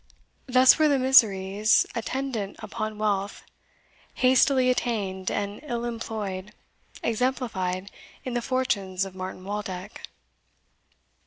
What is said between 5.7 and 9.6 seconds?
employed, exemplified in the fortunes of Martin